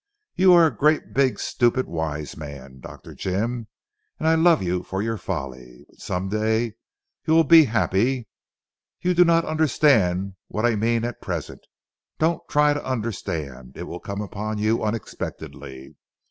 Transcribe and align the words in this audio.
You 0.35 0.51
are 0.53 0.65
a 0.65 0.75
great 0.75 1.13
big 1.13 1.37
stupid 1.37 1.85
wise 1.85 2.35
man 2.35 2.79
Dr. 2.79 3.13
Jim, 3.13 3.67
and 4.17 4.27
I 4.27 4.33
love 4.33 4.63
you 4.63 4.81
for 4.81 5.03
your 5.03 5.19
folly. 5.19 5.85
But 5.89 5.99
some 5.99 6.27
day 6.29 6.73
you 7.27 7.35
will 7.35 7.43
be 7.43 7.65
happy. 7.65 8.27
You 9.01 9.13
do 9.13 9.23
not 9.23 9.45
understand 9.45 10.37
what 10.47 10.65
I 10.65 10.75
mean 10.75 11.03
at 11.05 11.21
present. 11.21 11.67
Don't 12.17 12.41
try 12.49 12.73
to 12.73 12.83
understand. 12.83 13.77
It 13.77 13.83
will 13.83 13.99
come 13.99 14.21
upon 14.21 14.57
you 14.57 14.83
unexpectedly. 14.83 15.95